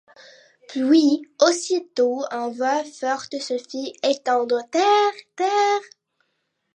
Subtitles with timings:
[0.69, 5.13] Puis, aussitôt, une voix forte se fit entendre: «Terre!
[5.35, 5.81] terre!